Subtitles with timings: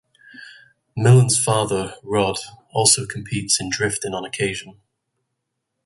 [0.97, 2.37] Millen's father, Rod,
[2.73, 4.81] also competes in drifting on occasion.